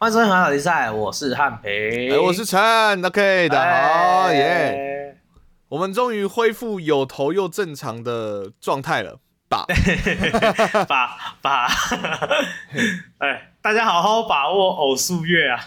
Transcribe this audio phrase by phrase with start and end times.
[0.00, 2.58] 欢迎收听《很好比赛》，我是汉平，哎，我是陈
[3.04, 5.16] ，OK，大家好，耶！
[5.70, 9.18] 我们终于恢复有头又正常的状态了
[9.50, 9.66] 吧？
[10.86, 11.66] 把把，
[13.18, 15.58] 哎，大家好好把握偶数月啊！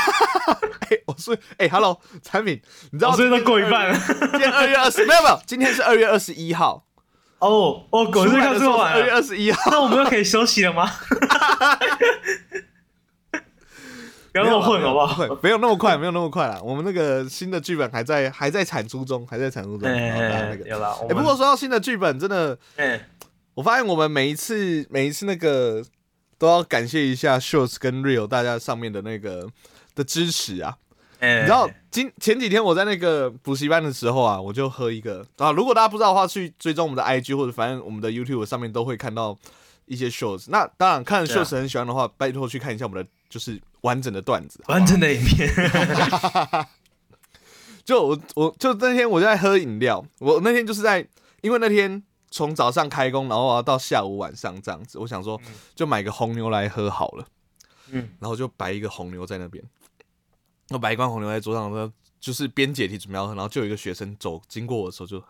[0.88, 3.98] 哎，我是哎，Hello，产品，你知道偶数月都过一半了。
[4.30, 6.86] 今天二月二十，没有没有，今天是二月二十一号。
[7.40, 10.90] 哦，我狗是看这么晚二月，二十一号，那我们又可以休息了吗？
[14.42, 15.14] 不要那么混好不好？
[15.14, 16.62] 会没有那么快，没有那么快了。
[16.62, 19.80] 我们那个新的剧本还在还在产出中，还在产出中。
[19.82, 20.96] 那哎，个，有了。
[21.08, 23.08] 不过说到新的剧本，真的，哎，
[23.54, 25.82] 我发现我们每一次每一次那个
[26.38, 29.48] 都要感谢一下 Shorts 跟 Real 大家上面的那个
[29.94, 30.76] 的支持啊。
[31.20, 35.50] 哎你知道今前几天我在那个补习班的时候啊，我就喝一个啊。
[35.50, 39.36] 如果大家不知道的话，去追踪我们的 IG 或者反正我们的 YouTube 上面都会看到
[39.86, 40.44] 一些 shorts。
[40.46, 44.62] 那当然看 shorts 很喜欢的话，拜托去看一下我们的就是完整的段子。
[44.68, 45.48] 完整的影片，
[47.84, 51.06] 就我我就那天我就在喝饮料，我那天就是在
[51.40, 55.40] 因为那天从早上开工，然后我要到下午晚上这样子，我想说
[55.74, 57.26] 就买个红牛来喝好了。
[57.90, 59.64] 嗯，然后就摆一个红牛在那边，
[60.68, 61.90] 我摆一罐红牛在桌上，说
[62.20, 65.24] 就是边解题准备要喝，然后就有一个学生走经过我的时候就，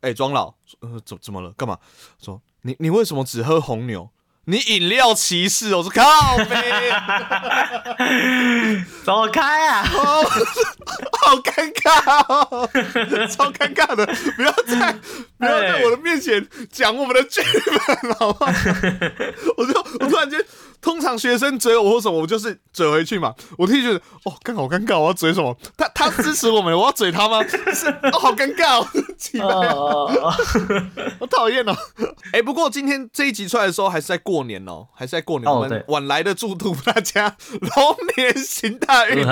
[0.00, 1.50] 哎、庄老，呃，怎怎么了？
[1.54, 1.76] 干嘛？
[2.22, 4.08] 说你你为什么只喝红牛？
[4.48, 5.74] 你饮料歧视？
[5.74, 6.82] 我说靠呗，
[9.04, 9.86] 走开啊！
[9.94, 10.24] 哦，
[11.20, 12.66] 好尴尬哦，
[13.28, 14.98] 超尴尬的，不要在
[15.36, 17.42] 不要在我的面前讲我们的剧
[18.02, 18.50] 本，好不好？
[19.58, 20.42] 我就我突然间，
[20.80, 23.34] 通常学生追我或什么，我就是嘴回去嘛。
[23.58, 25.54] 我突然觉得，哦，刚好尴尬，我要嘴什么？
[25.76, 27.44] 他他支持我们，我要嘴他吗？
[27.74, 28.88] 是，哦，好尴尬哦，
[29.18, 30.08] 奇怪，哦，
[31.20, 31.76] 好讨厌哦。
[32.32, 35.50] 哎、不过今天这一集出来的时候，还是在过年哦，还是在过年。
[35.50, 39.24] 我们晚来的祝祝大家 龙年行大运。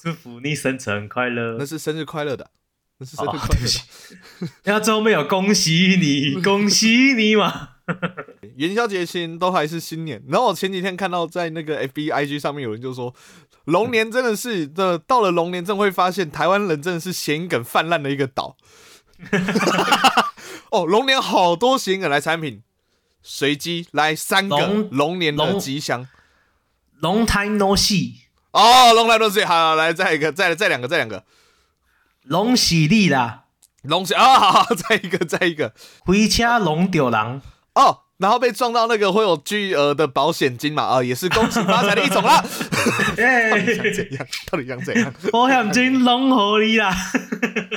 [0.00, 1.64] 祝福你生辰快乐那。
[1.64, 2.50] 是生日快乐的，
[2.98, 4.48] 那是生日哦快乐对不起的。
[4.64, 7.68] 然后最后面有恭喜你，恭喜你嘛。
[8.56, 10.22] 元宵节前都还是新年。
[10.28, 13.14] 然后我前几天看到在那个 F B I G 上面有人就说，
[13.66, 18.56] 龙年真的是的，到了龙年真会发现台湾人真的是谐音梗泛滥的一个岛。
[20.72, 22.62] 哦，龙年好多谐音梗来产品，
[23.22, 26.08] 随机来三个龙龙年的龙吉祥。
[27.02, 28.14] Long time no see，
[28.52, 31.24] 哦，龙来都是好，好来再一个，再再两个，再两个。
[32.22, 33.44] 龙喜利啦，
[33.82, 35.74] 龙喜啊，好好，再一个，再一个。
[36.00, 37.42] 回家龙丢狼。
[37.74, 40.84] 哦，然后被撞到那个会有巨额的保险金嘛？
[40.84, 42.42] 啊、也是恭喜发财的一种啦。
[43.18, 44.26] 哎，想怎样？
[44.50, 45.12] 到底想怎样？
[45.30, 46.96] 保险金龙合你啦。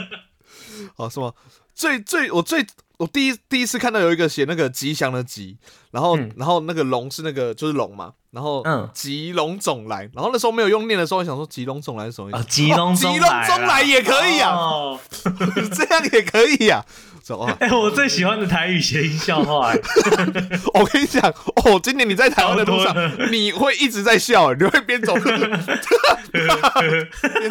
[0.96, 1.36] 哦，什么？
[1.74, 2.66] 最最我最
[2.98, 5.58] 我第一第一次看到有一个写那个吉祥的吉，
[5.92, 6.32] 然后、嗯。
[6.38, 8.90] 然后那个龙是那个就是龙嘛，然后嗯。
[8.94, 12.38] 吉龙总来，然后那时候没有用念的时候，我想说吉龙总来是什么意思？
[12.38, 15.00] 啊，吉龙哦吉龙中来也可以啊，哦。
[15.74, 16.84] 这样也可以啊。
[17.26, 19.80] 说哇， 哎，我最喜欢的台语谐音笑话，哎
[20.76, 21.24] 我跟你讲，
[21.66, 22.96] 哦，今年你在台湾的路上，
[23.32, 25.42] 你会一直在笑，你会边走边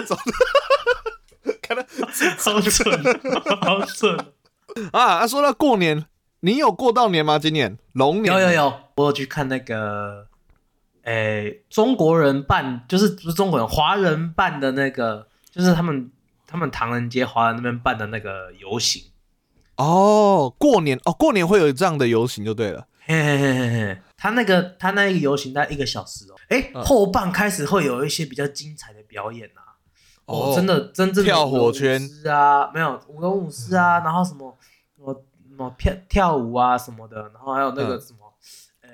[0.07, 0.17] 走，
[1.61, 1.85] 看到
[2.39, 3.03] 好蠢，
[3.63, 4.17] 好蠢。
[4.93, 5.19] 啊。
[5.19, 6.05] 啊说到过年，
[6.41, 7.39] 你有过到年吗？
[7.39, 10.27] 今年龙年有有有，我有去看那个，
[11.03, 16.11] 诶、中国人办，就是不是中国人，华人办的那个，就是他们
[16.47, 19.03] 他们唐人街华人那边办的那个游行。
[19.77, 22.87] 哦，过年哦，过年会有这样的游行就对了。
[23.07, 29.61] 嘿嘿嘿嘿嘿，他那个他那一个游行大概一个小时哦，后半开始会有一些比较精彩的表演啊，
[30.27, 32.01] 哦，真的真正的火圈。
[32.27, 34.57] 啊，没有舞龙舞狮啊，然后什么
[34.97, 35.15] 什么
[35.49, 38.01] 什么跳跳舞啊什么的，然后还有那个嗯。
[38.01, 38.19] 什么、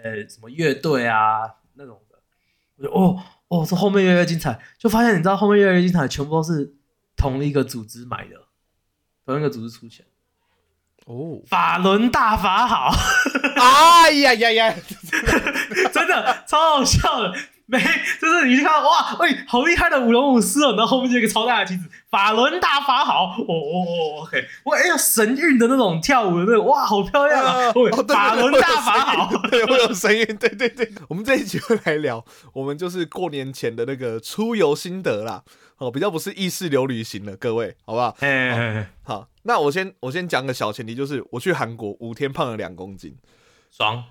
[0.03, 1.43] 呃什么乐队啊
[1.75, 2.19] 那种的，
[2.79, 6.73] 我就哦哦，这后面越来越精彩，就发现你知道后面越来越精彩，全部都是
[7.17, 8.37] 同一个组织买的，
[9.27, 10.07] 同一个组织出钱，
[11.05, 12.91] 哦，法轮大法好。
[13.57, 14.75] 哎呀呀呀！
[15.93, 17.35] 真的超好笑的。
[17.71, 17.79] 没，
[18.21, 27.69] 就是你去看哇，喂，好厉害的舞龙舞狮哦，然后后面就一个超大的旗子，法轮大法好，哦哦哦，OK，哇，哎呀，神韵的那种跳舞的那种，哇，好漂亮啊！
[27.69, 30.91] 哦，法轮大法好，，对，会有声音，对对对。
[31.09, 35.45] 我们这一集会来聊，我们就是过年前的那个出游心得啦。
[35.79, 38.15] 哦，比较不是意识流旅行了，各位，好不好？
[38.21, 43.17] 哎，好，那我先我先讲个小前提，就是我去韩国五天胖了两公斤，
[43.71, 44.05] 爽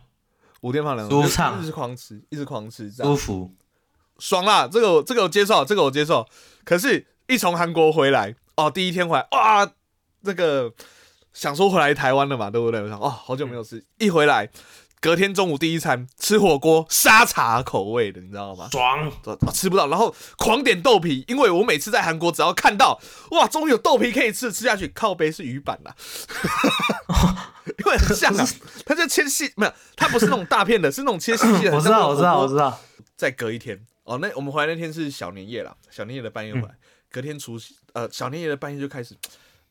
[0.61, 3.53] 五天放两公斤，舒畅一直狂吃，一直狂吃，舒服，
[4.17, 4.67] 爽啦！
[4.67, 6.25] 这个我这个我接受，这个我接受。
[6.65, 9.71] 可是，一从韩国回来，哦，第一天回来，哇，
[10.23, 10.73] 这个
[11.33, 12.81] 想说回来台湾了嘛，对不对？
[12.81, 14.49] 我想，哦，好久没有吃，一回来
[15.01, 18.67] 隔天中午第一餐吃火锅，沙茶口味的，你知道吗？
[18.71, 22.99] 爽，啊吃不到，然后狂点豆皮，因为我每次在韩国只要看到
[23.31, 25.95] 哇，终于有豆皮可以吃，吃下去靠背是鱼板啦，
[27.79, 28.45] 因为很像啊，
[28.85, 31.71] 它就切细，没有，它不是那种大片的，是那种切细细的。
[31.77, 32.77] 我知道，我知道，我知道。
[33.15, 36.75] 再隔一天，哦，那我们回来那天是小年夜了，小年夜的半夜回来，
[37.09, 39.15] 隔天除夕，呃，小年夜的半夜就开始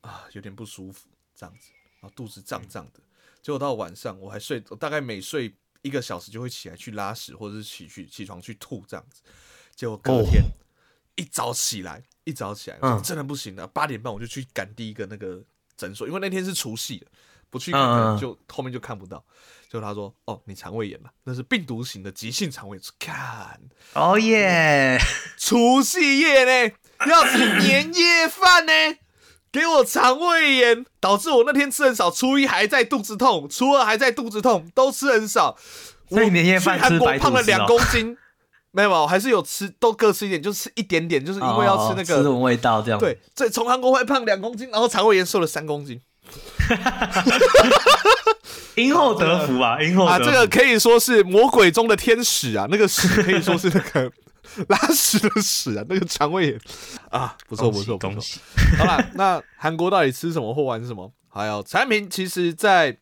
[0.01, 1.01] 啊，有点不舒服，
[1.37, 1.69] 这样子，
[2.01, 3.01] 然后肚子胀胀的，
[3.43, 9.23] 结果到晚上我还睡，我大概每睡一个小时就会起来去拉屎，或者是起去起床去吐这样子，
[9.75, 10.45] 结果隔天
[11.17, 15.43] 一早起来，一早起来，真的不行了，八点半我就去赶第一个那个
[15.77, 17.07] 诊所，因为那天是除夕
[17.51, 17.73] 不去
[18.21, 19.25] 就后面就看不到。
[19.71, 23.61] 就他说：“哦，你肠胃炎了，那是病毒型的急性肠胃炎。”看，
[23.93, 24.99] 哦耶！
[25.37, 26.75] 除夕夜呢，
[27.07, 28.73] 要吃年夜饭呢，
[29.51, 32.11] 给我肠胃炎，导致我那天吃很少。
[32.11, 35.57] 初一还在肚子痛，初二还在肚子痛，都吃很少。
[36.09, 38.17] 所以年夜饭吃白胖了两公斤，
[38.71, 42.99] 没有，还是有吃，都各吃一点，就吃一点点，就是因为要吃那个吃闻味道这样。
[43.01, 46.01] 对，这从韩国会胖两公斤，然后肠胃炎瘦了三公斤。
[48.75, 49.83] 因祸得福啊！
[49.83, 52.67] 因祸啊，这个可以说是魔鬼中的天使啊！
[52.71, 54.13] 那个屎可以说是那个
[54.69, 55.85] 拉屎的屎啊！
[55.89, 56.61] 那个肠胃炎
[57.11, 58.41] 啊，不错不错不错。
[58.79, 61.13] 好了，那韩国到底吃什么或玩什么？
[61.29, 62.99] 还有产品，其实在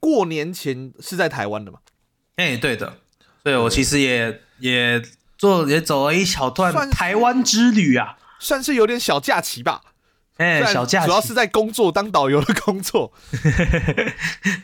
[0.00, 1.78] 过年前是在台湾的嘛？
[2.36, 2.98] 哎，对的，
[3.42, 5.02] 对我其实也也
[5.38, 9.82] 做也走了一小段台湾之旅啊，算是有点小假期吧。
[10.38, 13.10] 哎，小假主要是在工作当导游的工作，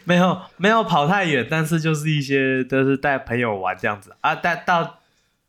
[0.05, 4.35] 没有没有跑太远，但是就是一些都是带朋友玩这样子啊。
[4.35, 4.99] 带到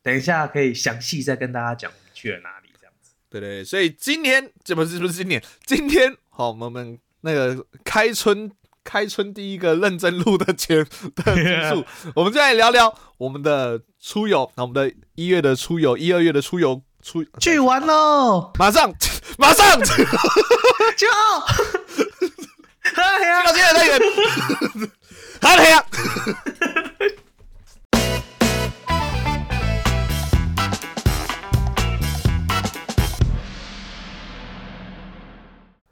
[0.04, 3.14] 等一下可以详细再跟大家讲去了哪里这样子。
[3.30, 8.52] 对对，所以今年这不是不是今年，今天好，我们那个开春
[8.84, 10.86] 开春第一个认真录的节
[11.16, 11.84] 的结束，
[12.16, 14.52] 我们就来聊聊我们的出游。
[14.56, 18.94] 那我们的一月的出游，一二月的出游出去玩喽，马上。
[19.40, 21.08] 马上就，
[22.94, 24.00] 哎 呀，今天太远，
[25.42, 25.86] 太呀！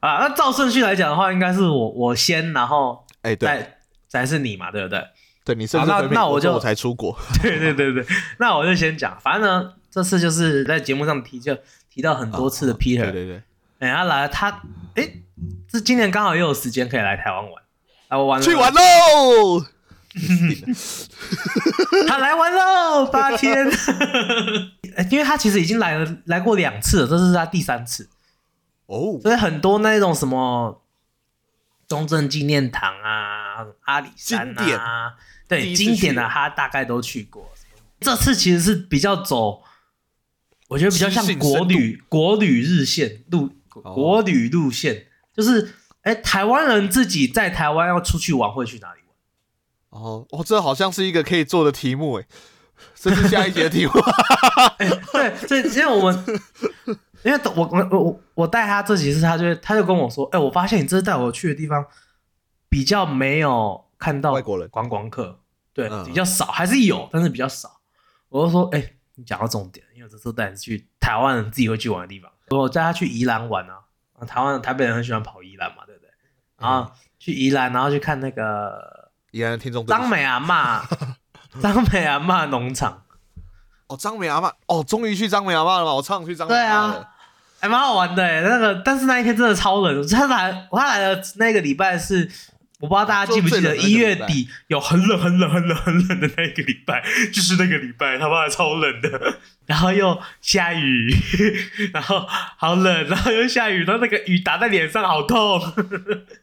[0.02, 3.76] 啊，那照顺序来讲的话，应该是我我先，然后哎，对，
[4.10, 5.02] 才是你嘛，对不对？
[5.46, 8.06] 对，你甚至那那我就我才出国， 对对对对，
[8.40, 11.58] 那我就先讲，反正呢，这次就是在节目上提就。
[11.94, 13.44] 提到很多次的 Peter，对对对，
[13.80, 14.62] 哎，他来了，他
[14.96, 15.06] 哎，
[15.68, 17.52] 这今年刚好又有时间可以来台湾玩，
[18.08, 19.62] 来我玩去玩喽，
[22.08, 23.70] 他来玩喽，八天，
[25.12, 28.08] 因为他其实已经来了来过两次了，这是他第三次
[28.92, 30.84] 哦，所以很多那种什么
[31.88, 35.14] 中正纪念堂啊、阿里山啊，
[35.48, 37.50] 对，经典的他大概都去过，
[38.02, 39.64] 这次其实是比较走。
[40.68, 49.02] 我觉得比较像国旅，国旅日线路，国旅路线就是，哎，台湾人自己在台湾要出去玩会去哪里
[49.90, 50.02] 玩？
[50.02, 52.26] 哦，哦，这好像是一个可以做的题目，哎，
[52.96, 53.92] 这是下一节题目。
[55.12, 56.26] 对，所以因为我们，
[57.24, 61.86] 因为我我我我带他这几次，他就他就跟我说，哎，我发现你这次带我去的地方
[62.70, 65.40] 比较没有看到外国人观光客，
[65.74, 67.82] 对，比较少，还是有，但是比较少。
[68.30, 68.94] 我就说，哎。
[69.16, 72.32] 你讲到重点，因为这次带你去台湾人自己会去玩的地方。
[72.50, 73.82] 我带他去宜兰玩啊，
[74.26, 76.10] 台湾台北人很喜欢跑宜兰嘛，对不对？
[76.58, 80.82] 然后去宜兰，然后去看那个宜兰的听众张美阿妈，
[81.62, 83.04] 张美阿妈 农场。
[83.88, 85.94] 哦，张美阿妈，哦，终于去张美阿妈了嘛？
[85.94, 86.94] 我常常去张美阿妈。
[86.94, 87.11] 对啊，
[87.62, 90.06] 还蛮好玩的哎，那个，但是那一天真的超冷。
[90.10, 92.30] 他来，他来的那个礼拜是。
[92.82, 99.36] 我不知道大家记不记得一月底有很冷很冷很冷很冷的那个礼拜，就是那个礼拜他妈的超冷的，
[99.68, 101.16] 然后又下雨，
[101.94, 102.26] 然后
[102.58, 105.62] 好冷，然后又下雨，然后那个雨打在脸上好痛，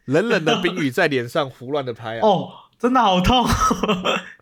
[0.05, 3.45] 冷冷的冰雨在脸上胡乱的拍啊，哦，真的好痛。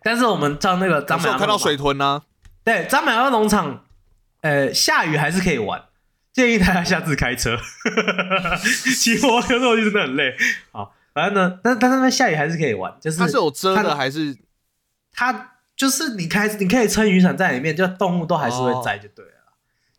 [0.03, 2.21] 但是我们到那个张美看到水豚呢，
[2.63, 3.85] 对，张美阿农场，
[4.41, 5.81] 呃，下雨还是可以玩，
[6.37, 7.57] 建议大家下次开车，
[8.95, 10.35] 骑摩托车真的很累，
[10.71, 10.93] 好。
[11.11, 14.37] 反正呢，但但是那下雨还是可以玩，就是它是有遮的，还是
[15.11, 19.31] 它就是你开你可以撑雨伞在里面，就动物都还是会在就对了。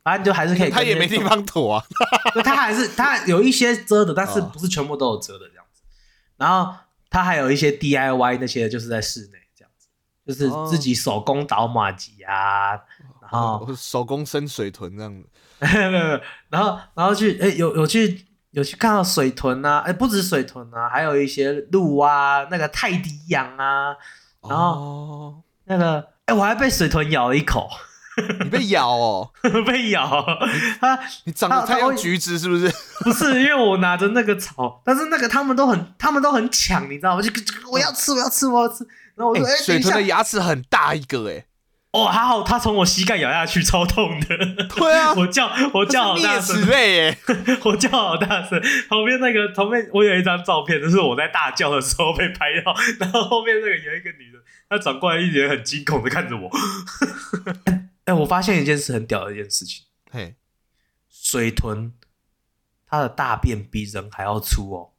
[0.04, 1.84] 反正就还是可以，它也没地方躲啊。
[2.44, 5.82] 它还是它有一些遮的，但是不是全部都有遮的这样子。
[6.36, 6.72] 然后
[7.10, 9.88] 它还有一些 DIY 那些，就是在室内这样子，
[10.24, 12.74] 就是自己手工倒马吉啊，
[13.20, 15.28] 然后手工生水豚这样子。
[16.50, 18.24] 然后然后去哎有有去。
[18.52, 23.94] 有去看到水豚啊，哎，不止水豚啊，还有一些鹿啊，那个泰迪羊啊，
[24.42, 27.68] 然后哦，那个，哎、我还被水豚咬了一口，
[28.42, 29.30] 你被咬哦，
[29.66, 30.24] 被咬。
[30.80, 32.72] 它你长得太像橘子是不是？
[33.04, 37.22] 不是因为我拿着那个草，但是那个他们都很，他们都很抢，你知道吗？
[37.22, 38.82] 就就我要吃，我要吃，我要吃。
[39.14, 41.44] 然后我哎说，哎、水豚的牙齿很大一个哎，
[42.04, 44.36] 哦，还好，他从我膝盖咬下去，超痛的。
[44.76, 46.56] 对啊， 我叫我叫好大声
[47.64, 48.60] 我叫好大声。
[48.88, 54.38] 旁边那个旁边我有一张照片，就是我在大叫的时候被拍到，然后后面那个有一个女的，
[54.68, 56.50] 她转过来一脸很惊恐的看着我。
[58.04, 60.34] 哎、我发现一件事很屌的一件事情，嘿，
[61.10, 61.92] 水豚
[62.86, 64.90] 它的大便比人还要粗哦。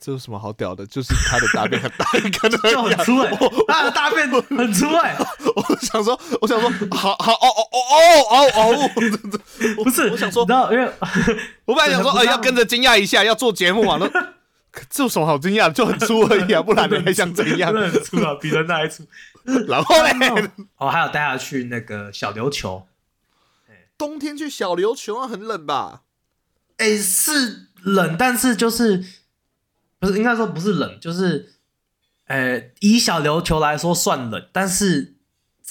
[0.00, 0.86] 这有什么好屌的？
[0.86, 3.36] 就是他的大便很大一个的就很粗哎、
[3.66, 5.16] 它的大便很粗哎、
[5.56, 7.96] 我想说，我想说，好好哦哦哦
[8.30, 8.90] 哦哦
[9.76, 10.88] 哦，不是，我想说你知道，因为
[11.64, 14.08] 我本来想说，呃，要跟着惊讶一下，要做节目嘛，那
[14.70, 15.72] 可这有什么好惊讶的？
[15.72, 19.04] 就很粗而已啊，不然你还想怎样很粗啊，比人大还粗。
[19.66, 20.12] 然后嘞，
[20.76, 22.86] 哦，还有带他去那个小琉球，
[23.96, 26.02] 冬天去小琉球啊，很冷吧？
[26.76, 29.04] 哎、是冷，但是就是
[29.98, 31.54] 不是应该说不是冷，就是
[32.26, 35.16] 呃，以小琉球来说算冷，但是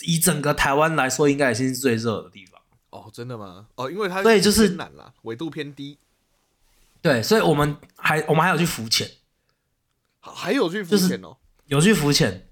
[0.02, 2.62] 以整个台湾来说，应该已经是最热的地方。
[2.90, 3.68] 哦，真的吗？
[3.76, 5.98] 哦，因为它对就是偏南啦，纬度偏低，
[7.02, 9.10] 对，所以我们还我们还有去浮潜，
[10.20, 11.38] 还还有去浮潜哦。
[11.66, 12.48] 有去浮潜，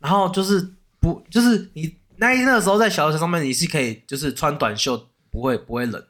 [0.00, 5.92] 然后就是不就是你那那个时候在小琉球上面，你是可以就是穿短袖，不会不会冷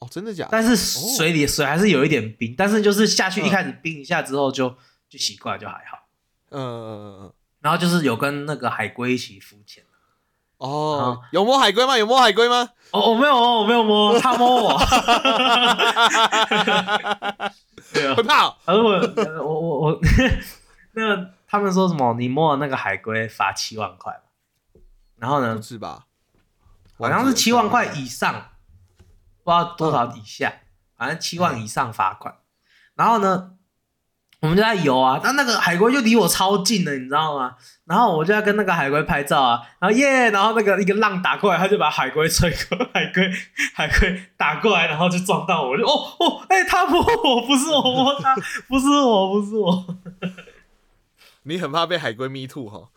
[0.00, 0.48] 哦，真的假的？
[0.50, 4.68] 但是水里水还是有一点冰，但是就是下去嗯一开始冰一下之后就
[5.08, 6.08] 就习惯就还好。
[6.50, 7.32] 嗯嗯嗯嗯。
[7.60, 9.84] 然后就是有跟那个海龟一起浮潜。
[10.56, 11.96] 哦，有摸海龟吗？
[11.96, 12.68] 有摸海龟吗？
[12.90, 14.78] 哦，我没有摸，我没有摸，他摸我。
[17.92, 18.56] 对啊会，怕哦？
[18.66, 20.00] 而我呃我我我，
[20.92, 22.14] 那个他们说什么？
[22.18, 24.20] 你摸了那个海龟罚七万块
[25.16, 26.06] 然后呢不，是吧？
[26.98, 28.50] 好像是七万块以上，
[29.50, 30.52] 不知道多少以下，
[30.96, 32.36] 反正七万以上罚款。
[32.94, 33.50] 然后呢，
[34.40, 37.56] 我们就在游啊，但那个海龟就离我超近的，你知道吗？
[37.84, 43.28] 然后我就要跟那个海龟拍照啊，然后耶，然后那个一个浪打过来，他就把海龟吹过，海龟
[43.74, 45.90] 海龟打过来，然后就撞到我，我就哦
[46.20, 48.32] 哦，哎、他摸我，不是我摸他，
[48.68, 49.84] 不是我，不是我，
[51.44, 52.90] 你很怕被海龟 me too 哈？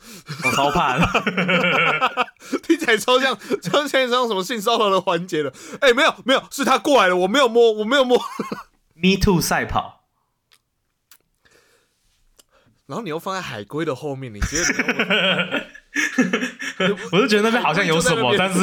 [0.45, 2.27] 我超怕的。
[2.61, 5.53] 听起来超像，超像像什么性骚扰的环节了。
[5.79, 8.17] 哎、没有没有，是他过来了，我没有摸，我没有摸。
[8.95, 10.05] Me too 赛跑，
[12.85, 15.65] 然后你又放在海龟的后面，你觉得
[17.11, 18.59] 我就觉得那边好像有什么，但是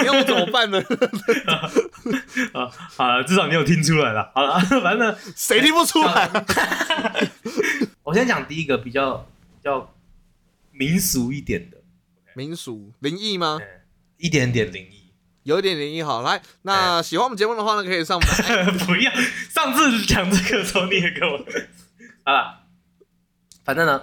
[0.00, 0.82] 你要我怎么办呢？
[2.52, 4.30] 啊，好了，至少你有听出来了。
[4.34, 6.28] 好了， 反正谁听不出来？
[8.02, 9.94] 我先讲第一个比较比较
[10.72, 11.76] 民俗一点的，
[12.34, 13.60] 民俗灵异吗？
[14.18, 15.12] 一点点灵异。
[15.44, 16.22] 有一点灵异好。
[16.22, 19.12] 来，那喜欢我们节目的话呢，可以上我们的 IG 不要，
[19.48, 21.38] 上次讲这个的时候你也跟我
[22.24, 22.62] 啊，
[23.64, 24.02] 反正呢，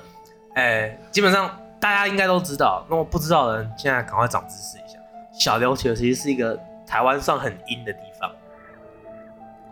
[0.55, 4.97] 哎、基本上大家应该都知道，那么不知道的人现在赶快长知识一下。
[5.31, 8.31] 小琉球其实是一个台湾算很阴的地方，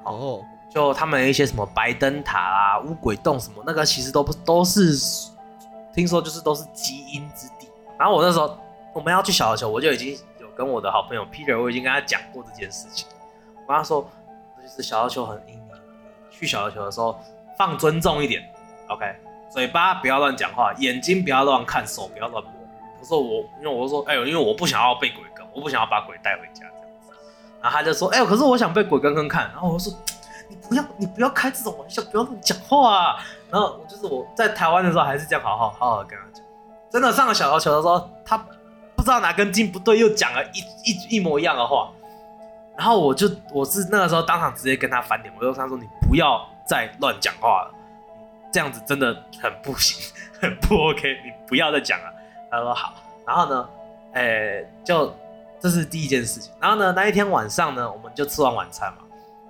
[0.04, 4.98] 哦，就他们一些什么白灯塔啊、乌鬼洞什么，那个其实都不都是，
[5.94, 7.70] 听说就是都是基因之地。
[8.00, 8.58] 然后我那时候
[8.94, 13.08] 我们要去小琉球，我就已经有跟我的好朋友 Peter，我已经跟他讲过这件事情。
[13.56, 14.10] 我跟他说，
[14.62, 15.74] 就是小琉球很阴，你
[16.32, 17.20] 去小琉球的时候
[17.56, 18.42] 放尊重一点
[18.88, 19.16] ，OK，
[19.52, 22.54] 嘴巴不要乱讲话，眼睛不要乱看，手不要乱摸。
[23.00, 26.72] 我说我，因为我说，哎呦，因为我不想要被鬼跟，我不想要把鬼带回家这样
[27.06, 27.14] 子。
[27.62, 29.50] 然后他就说，哎呦，可是我想被鬼跟跟看。
[29.52, 30.00] 然后我就说，
[30.48, 33.18] 你不要，你不要开这种玩笑，不要乱讲话、啊。
[33.50, 36.46] 然后我就是我在台湾的时候还是这样好好好好跟他讲。
[36.90, 38.38] 真的上了小琉球的时候，他
[38.96, 41.90] 不知道哪根筋不对，又讲了一一一模一样的话。
[42.78, 47.74] 然后我就我是那个时候当场直接跟他翻脸，我就跟他说：“你不要再乱讲话了，
[48.52, 52.14] 这样子真的很不行， 很不 OK，你不要再讲了。”
[52.52, 52.94] 他说好。
[53.26, 53.70] 然后呢，
[54.14, 55.16] 诶、就
[55.60, 56.52] 这是第一件事情。
[56.60, 59.04] 然后呢，那一天晚上呢，我们就吃完晚餐嘛，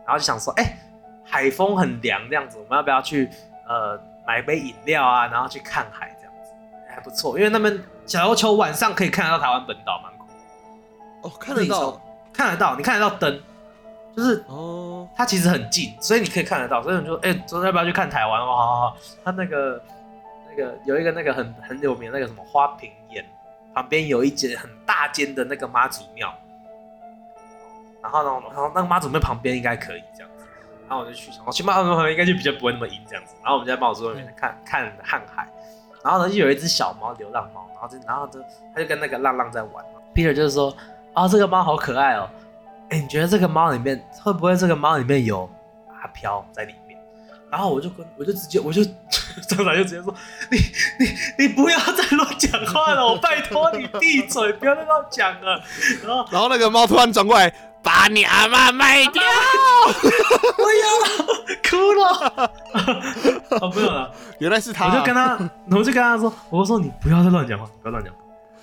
[0.06, 0.78] 然后就想说，哎、
[1.24, 3.30] 海风很凉这样子，我们要不要去
[3.68, 6.52] 呃买杯饮料啊，然后去看海这样子，
[6.94, 12.02] 还不错，因为那边小琉球晚上可以看得到台湾本岛，蛮酷，哦，看得到
[12.34, 13.42] 看得到，你看得到灯，
[14.16, 18.42] 就是哦，它其实很近，所以你可以看得到，所以你就哎，昨、天要不要去看台湾？
[18.42, 19.82] 哦，好好好，它那个
[20.50, 23.26] 那个有一个那个很很有名的那个什么花瓶岩，
[23.74, 26.34] 旁边有一间很大间的那个妈祖庙，
[28.02, 30.46] 然后呢，然后那个妈祖庙旁边应该可以这样子，
[30.90, 33.34] 然后我就去，我去妈祖庙旁边应该就比较不会那么阴这样子。
[33.42, 35.48] 然后我们在妈祖庙里面看看瀚海，
[36.04, 38.42] 然后呢就有一只小猫，流浪猫，然后就然后就
[38.76, 40.02] 它就跟那个浪浪在玩嘛。
[40.14, 40.76] Peter 就是说，
[41.14, 42.30] 啊这个猫好可爱哦，
[42.92, 45.50] 哎你觉得这个猫里面会不会这个猫里面有
[46.02, 47.00] 阿飘在里面？
[47.50, 48.82] 然后我就跟我就直接我就
[49.50, 50.14] 张仔就直接说，
[50.50, 50.58] 你
[51.00, 55.62] 你你不要再乱讲话了，我拜托你闭嘴，不要再乱讲了。
[56.06, 59.22] 然后然后那个猫突然转过来，把你阿妈卖掉。
[60.58, 60.88] 我要
[61.70, 62.52] 哭了，
[63.62, 64.12] 哦不有了。
[64.40, 65.38] 原来是他、我就跟他，
[65.72, 68.20] 我就跟他说，我说你不要再乱讲话，不要乱讲话。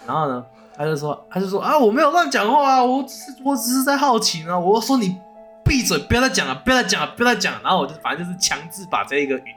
[0.07, 0.45] 然后呢，
[0.79, 4.59] 他就说，他就说啊，我没有乱讲话啊，我只是我只是在好奇呢。
[4.59, 5.21] 我说你
[5.65, 7.61] 闭嘴，不要再讲了，不要再讲了，不要再讲了。
[7.65, 9.55] 然后我就反正就是强制把这一个语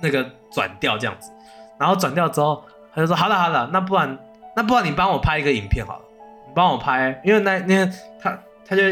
[0.00, 1.30] 那个转掉这样子。
[1.78, 2.62] 然后转掉之后，
[2.94, 4.18] 他就说好了好了，那不然
[4.54, 6.04] 那不然你帮我拍一个影片好了，
[6.46, 8.82] 你帮我拍，因为那那天他他就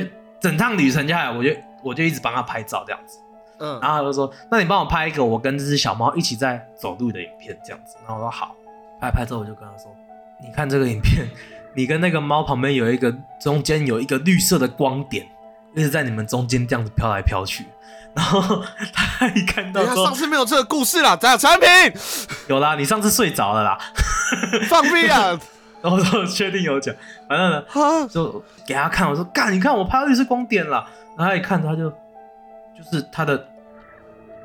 [0.40, 1.50] 整趟旅程下来，我就
[1.82, 3.18] 我就一直帮他拍照这样子。
[3.60, 8.54] 嗯，然后他就说：“那你帮我拍一个我跟这只小猫一起在走路的影片，这样子。”然后我说：“好。”
[9.00, 9.92] 拍拍之后我就跟他说
[10.40, 11.28] ：“你看这个影片，
[11.78, 15.24] 你跟那个猫旁边有一个中间有一个绿色的光点，
[15.76, 17.64] 一直在你们中间这样子飘来飘去。”
[18.16, 21.68] 然后他一看到说上次没有这个故事啦，咱产品
[22.50, 23.78] ：“有啦，你上次睡着了啦。
[24.68, 25.38] 放屁啊！”
[25.80, 26.92] 然后我说：“确定有奖。”
[27.30, 27.62] 反正呢，
[28.10, 30.84] 就给他看，我说：“干，你看我拍到绿色光点了。”
[31.16, 33.46] 然后他一看，他就就是他的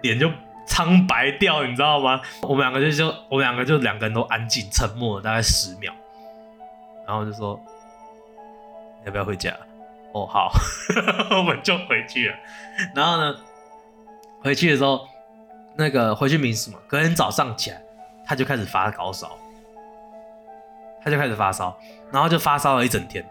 [0.04, 0.30] 脸就
[0.68, 2.22] 苍白掉，你知道吗？
[2.44, 5.92] 我们两个就就我们两个就两个人都安静沉默了大概十秒，
[7.08, 7.60] 然后就说
[9.06, 9.56] ：“要不要回家？”
[10.14, 10.52] 哦，好，
[11.38, 12.36] 我们就回去了。
[12.94, 13.36] 然后呢，
[14.44, 15.08] 回去的时候，
[15.76, 17.82] 那个回去民宿嘛，隔天早上起来，
[18.24, 19.32] 他就开始发高烧，
[21.04, 21.76] 他就开始发烧，
[22.12, 23.26] 然后就发烧了一整天。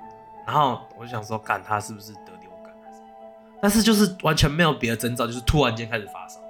[0.44, 3.08] 然后我就想说，干他是不是得流感还是什么？
[3.62, 6.40] 但是就是完全没有别的征兆，就是突然间开始发烧。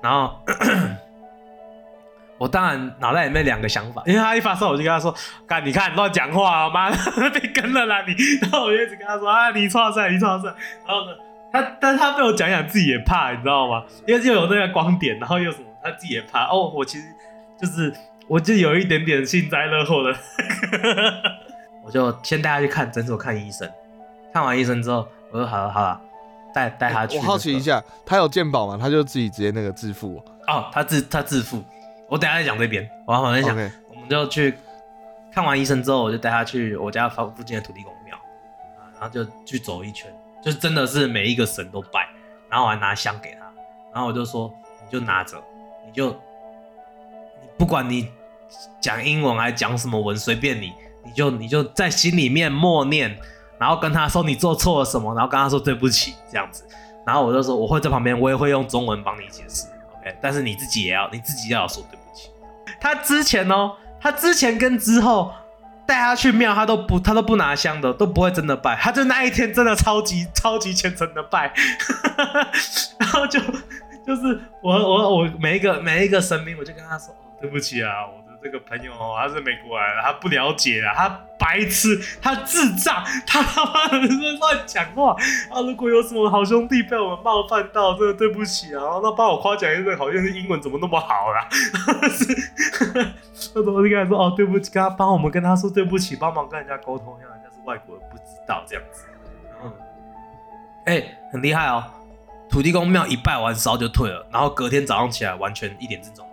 [0.00, 0.38] 然后
[2.38, 5.12] 我当然脑袋里面两个想法，因为他一发烧，我就跟他说
[5.46, 6.96] ：“干，你看乱讲话啊，妈的
[7.30, 8.14] 被跟了啦你。
[8.42, 10.44] ”然后我就一直跟他说：“啊，你错赛，你错赛。”
[10.86, 11.16] 然后呢，
[11.52, 13.82] 他但是他被我讲讲，自己也怕，你知道吗？
[14.06, 16.46] 因为又有那个光点，然后又什么，他自己也怕。
[16.46, 17.04] 哦，我其实
[17.60, 17.92] 就是
[18.28, 20.16] 我就有一点点幸灾乐祸的。
[21.84, 23.68] 我就先带他去看诊所看医生，
[24.32, 25.98] 看完医生之后，我说好了好了，
[26.54, 28.78] 带带他去、我好奇一，下，他有健保吗？
[28.78, 30.22] 他就自己直接那个自付哦。
[30.46, 31.64] 哦，他自他自付，
[32.08, 33.54] 我等下再讲这边，我好像想
[33.88, 34.54] 我们就去
[35.32, 40.10] 看完医生之后，我就带他去我家附附近的土地公庙，啊，然后就去走一圈，
[40.42, 42.08] 就是真的是每一个神都拜，
[42.48, 43.40] 然后我还拿香给他，
[43.92, 44.52] 然后我就说
[44.84, 45.36] 你就拿着，
[45.86, 48.08] 你就你不管你
[48.80, 50.72] 讲英文还讲什么文，随便你，
[51.04, 53.14] 你就你就在心里面默念，
[53.58, 56.66] 然后跟他说你做错了什么，然后跟他说对不起这样子，
[57.04, 59.66] 然后我就说我会在旁边，我也会用中文帮你解释
[60.20, 62.30] 但是你自己也要你自己要说对不起。
[62.80, 65.32] 他之前哦，他之前跟之后
[65.86, 71.52] 带他去庙，他都不他都不拿香的，都不会真的拜，他就那一天真的超级超级虔诚的拜，
[73.00, 73.40] 然后就
[74.06, 83.98] 就是我我我每一个每一个神明，我就跟他说、对不起啊，我这个朋友，他是美国来的，他不了解啊，他白痴，他智障，他他妈的
[84.38, 85.16] 乱讲话
[85.50, 85.60] 啊！
[85.60, 89.00] 如果有什么好兄弟被我们冒犯到，真的对不起啊！
[89.02, 91.48] 那帮我夸奖一声，好像是英文怎么那么好啦？
[92.08, 92.26] 是，
[93.54, 99.04] 那时候我就跟他说哦，对不起，跟他帮我们跟他说对不起，帮忙跟人家沟通，让人家是外国人不知道这样子。
[99.60, 99.76] 然后，
[100.86, 101.84] 哎、很厉害哦，
[102.48, 106.27] 土地公庙一拜完烧就退了，然后隔天早上起来完全一点症状。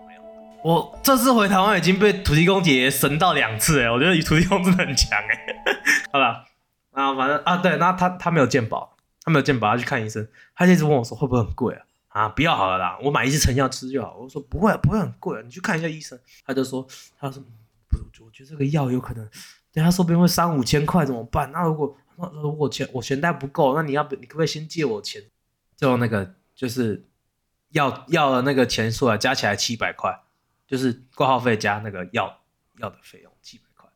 [0.65, 5.63] 我这次回台湾已经被土地公姐姐神到两次哎，我觉得土地公真的很强哎。
[6.11, 6.43] 好了，
[6.89, 11.85] 啊反正啊对，那他他没有健保，他没有健保，他去看医生，他就一直问我说会不会很贵啊？
[12.07, 14.17] 啊，不要好了啦，我买一些成药吃就好。
[14.17, 16.19] 我说不会，不会很贵、啊，你去看一下医生。
[16.43, 16.83] 他就说，
[17.19, 17.43] 他说
[17.87, 19.29] 不，我觉得这个药有可能，
[19.71, 21.51] 等下说不定会三五千块怎么办？
[21.51, 25.21] 那如果那如果钱我钱袋不够，那你要不你可不可以先借我钱？
[25.77, 27.05] 就那个就是
[27.69, 30.21] 要要的那个钱数啊，加起来七百块，
[30.67, 32.41] 就是挂号费加那个药
[32.79, 33.89] 药的费用七百块。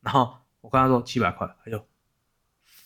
[0.00, 1.78] 然后我跟他说七百块，他就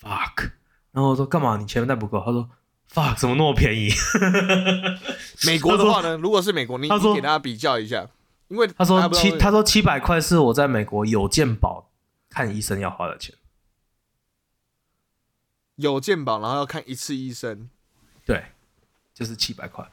[0.00, 0.50] fuck，
[0.92, 1.56] 然后我说干嘛？
[1.56, 2.20] 你钱袋不够？
[2.24, 2.50] 他说
[2.92, 3.90] fuck，怎么那么便宜？
[5.46, 8.08] 美国的话呢，如果是美国，你他说你给大家比较一下，
[8.48, 11.90] 因为他说七，他说七百块是我在美国有健保
[12.28, 13.34] 看医生要花的钱。
[15.76, 17.68] 有健保，然后要看一次医生，
[18.24, 18.44] 对，
[19.12, 19.84] 就是七百块。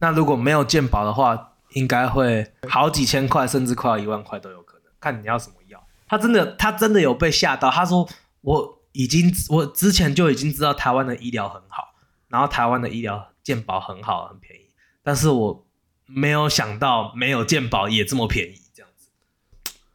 [0.00, 5.82] 那如果没有健保的话，应该会好几千块，甚至快要一万块都有可能，看你要什么药。
[6.08, 7.70] 他真的，他真的有被吓到。
[7.70, 8.08] 他说
[8.40, 11.94] 我已经，我之前就已经知道台湾的医疗很好，
[12.28, 14.70] 然后台湾的医疗健保很好，很便宜，
[15.02, 15.66] 但是我
[16.06, 19.10] 没有想到没有健保也这么便宜，这样子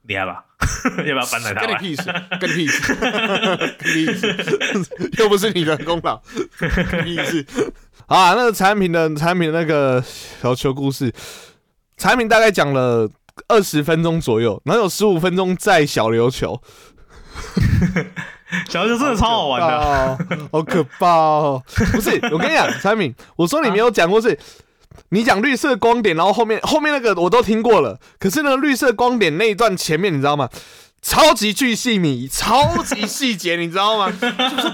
[0.03, 0.45] 厉害吧？
[0.97, 1.67] 要不要搬来台湾？
[1.67, 6.21] 跟你屁事， 跟你屁事，跟你屁事， 又不是你的功劳，
[6.57, 7.45] 跟你屁事。
[8.05, 10.01] 好啊，那个产品的产品的那个
[10.41, 11.11] 小球故事，
[11.97, 13.09] 产品大概讲了
[13.47, 16.61] 二十分钟左右，然后有十五分钟在小琉球。
[18.69, 21.63] 小琉球真的超好玩的，好可怕哦！
[21.93, 24.37] 不是，我跟你讲，产品，我说你没有讲过是。
[25.09, 30.49] 你讲绿色光点，然后后面后面那个我都听过了，可是那个绿色光点那一段前面你知道吗？
[31.01, 34.09] 超级巨细密，超级细节，你知道吗？
[34.11, 34.71] 就是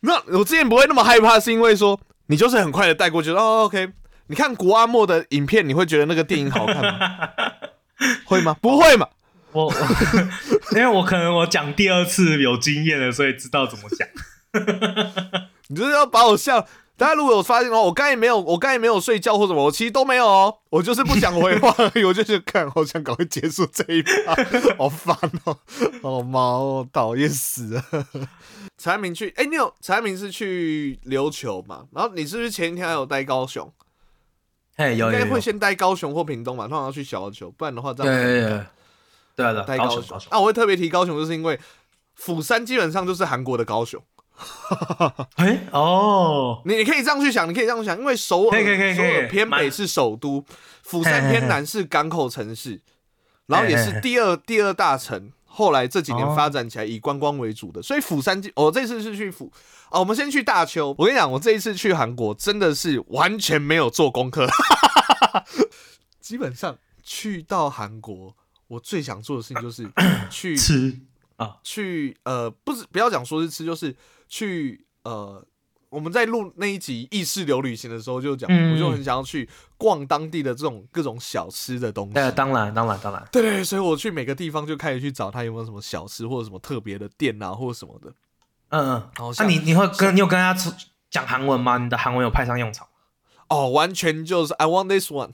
[0.00, 3.30] 那我之前不会那么害怕，是因为说你就是很快的带过去。
[3.30, 3.90] 哦，OK，
[4.28, 7.28] 你看国阿莫的影片，你会觉得那个电影好看吗？
[8.24, 8.56] 会吗？
[8.60, 9.08] 不会嘛？
[9.52, 9.72] 我
[10.72, 14.06] 因为我可能我讲第二次有经验了，所以知道怎么讲。
[15.68, 16.66] 你就是要把我笑。
[16.96, 24.34] 大家如果有发现的话，我刚才没有，我刚才没有睡觉或什么，我其实都没有哦，我就是不想回话而已，我就是看，好想赶快结束这一趴，
[24.76, 25.56] 好烦哦，
[26.02, 27.84] 好毛哦，讨厌死了。
[28.76, 31.84] 陈安明去，哎，你有陈安明是去琉球嘛？
[31.94, 33.72] 然后你是不是前一天还有待高雄？
[34.78, 38.64] 哎，有应该会先待高雄或屏东嘛，通常要去小琉球，不然的话这样对对
[39.36, 40.18] 对待高雄。
[40.30, 41.58] 啊，我会特别提高雄，就是因为
[42.14, 44.00] 釜山基本上就是韩国的高雄。
[45.34, 48.64] 哎哦，你你可以这样去想，你可以这样想，因为首尔
[48.94, 50.44] 首尔偏北是首都，
[50.84, 52.80] 釜山偏南是港口城市，
[53.46, 55.32] 然后也是第二第二大城。
[55.58, 59.52] 后来这几年发展起来以观光为主的，所以釜山，我这次是去釜
[59.90, 60.94] 哦，我们先去大邱。
[60.96, 64.46] 我跟你讲，我这一次去韩国真的是完全没有做功课，
[66.22, 68.36] 基本上去到韩国，
[68.68, 69.90] 我最想做的事情就是
[70.30, 70.96] 去吃
[71.34, 73.96] 啊，去呃，不是不要讲说是吃，就是。
[74.30, 75.42] 去呃，
[75.90, 82.14] 我们在录那一集意识流旅行的时候就讲，我就很想要去逛当地的这种各种小吃的东西。
[82.14, 83.26] 对，当然，当然，当然。
[83.32, 88.12] 对对，所以我去每个地方就开始去找他有没有什么小吃或者什么特别的店啊，或者什么的。
[88.68, 89.34] 嗯嗯。
[89.38, 90.54] 那你你会跟你有跟他
[91.10, 91.78] 讲韩文吗？
[91.78, 92.86] 你的韩文有派上用场
[93.48, 95.30] 哦，完全就是 I want this one。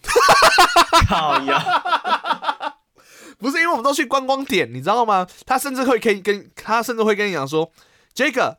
[1.09, 2.75] 靠呀！
[3.39, 5.27] 不是因为我们都去观光点，你知道吗？
[5.45, 7.73] 他甚至会可以跟他甚至会跟你讲说
[8.13, 8.59] 这个。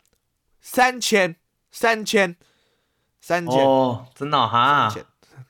[0.67, 1.36] 三千，
[1.75, 2.38] 三千，
[3.19, 4.89] 三千哦，真的哈，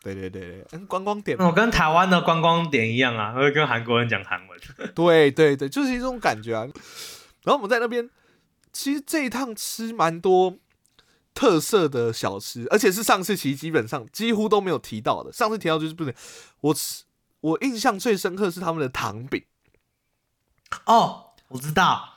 [0.01, 4.59] 对对对对，嗯，观光点，我跟台湾的观光点一样啊，会跟韩国人讲韩文，
[4.95, 6.63] 对对对，就是一种感觉啊。
[7.43, 8.09] 然后我们在那边，
[8.73, 10.57] 其实这一趟吃蛮多
[11.35, 15.31] 特色的小吃，而且是上次其实基本上几乎都没有提到的。
[15.31, 16.13] 上次提到就是不能
[16.61, 17.03] 我吃，
[17.41, 19.45] 我印象最深刻是他们的糖饼。
[20.88, 22.14] 哦，我知道。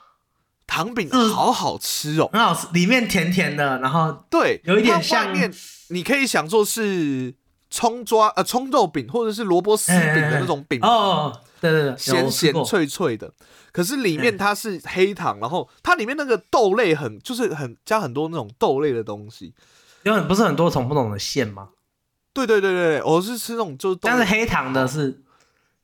[0.69, 5.53] 糖饼好好吃哦，很好吃，里面甜甜的，然后对，有一点像面，
[5.89, 7.35] 你可以想做是
[7.71, 13.33] 葱抓呃葱肉饼或者是萝卜丝饼的那种饼哦，对对对，咸咸脆脆的，
[13.73, 19.55] 可是里面它是黑糖，然后它里面那个豆类很就是很加很多那种豆类的东西，
[20.05, 21.71] 因为不是很多种不同的馅吗？
[22.35, 25.23] 对对对对，我是吃那种就是，但是黑糖的是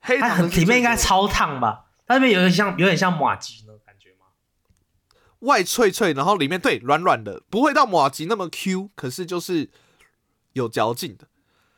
[0.00, 1.86] 黑糖里面应该超烫吧？
[2.06, 3.64] 它那边有点像有点像马吉。
[5.44, 9.70] 外脆脆，然后里面对软软的，不会到马吉那么 Q，可是就是
[10.52, 11.26] 有嚼劲的，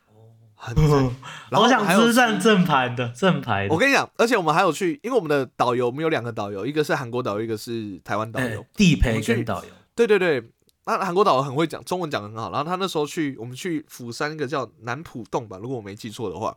[0.09, 1.15] 哦，很正。
[1.53, 3.69] 我想吃上正牌的正牌。
[3.71, 8.65] 我跟你讲，而且我们还有去，因为我们的导游，我们有两个导游，一个是韩国导游，一个是台湾导游。
[8.75, 9.71] 地陪跟导游。
[9.95, 10.43] 对对对，
[10.85, 12.51] 那韩国导游很会讲中文，讲的很好。
[12.51, 16.55] 然后他那时候去，我们去釜山一个叫南浦洞吧，如果我没记错的话，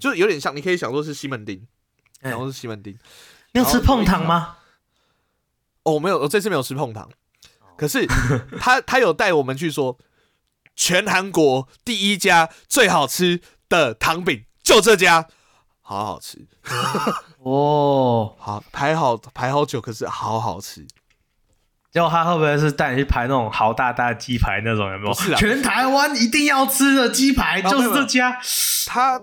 [0.00, 1.60] 就有点像，你可以想说是西门町，
[2.20, 2.96] 然后是西门町。
[3.52, 4.56] 你要吃碰糖吗？
[5.86, 7.08] 哦，没有，我这次没有吃碰糖，
[7.78, 8.04] 可是
[8.58, 9.96] 他他有带我们去说，
[10.74, 15.28] 全韩国第一家最好吃的糖饼就这家，
[15.80, 16.44] 好好吃。
[17.38, 20.84] 哦，好排好排好久，可是好好吃。
[21.96, 24.92] 结果他会不会是带你去排那种豪大大鸡排那种？
[24.92, 25.14] 有没有？
[25.14, 28.38] 是啊，全台湾一定要吃的鸡排就是这家。
[28.84, 29.18] 他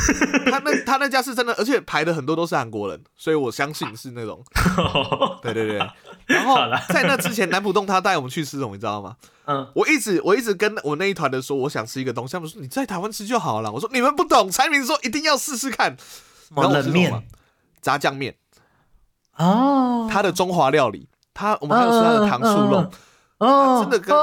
[0.50, 4.42] 他那他那家是真的，而且排的很多都是韩国人，所以我相信是那种。
[5.42, 5.76] 对对对。
[6.24, 6.56] 然后
[6.88, 9.16] 在那之前，南浦洞他带我们去吃什么，你知道吗？
[9.44, 13.70] 嗯，我一直我一直跟我那一团的说，我想吃一个东西，他们说你在台湾吃就好了。
[13.70, 15.94] 我说你们不懂，才明说一定要试试看。
[16.56, 17.22] 冷面、
[17.82, 18.34] 炸酱面
[19.36, 21.06] 哦，他的中华料理。
[21.34, 22.90] 他我们还有吃他的糖醋肉
[23.38, 24.16] 哦，真的跟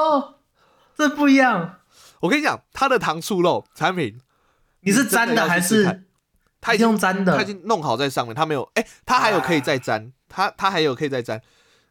[0.98, 1.76] 这不一样。
[2.22, 4.20] 我跟你讲，他的糖醋肉产品，
[4.80, 6.06] 你是粘的还是
[6.62, 7.36] 他已经用粘的？
[7.36, 11.42] 他已经弄好在上面，他没有哎，他还有可以再粘，他他还有可以再粘。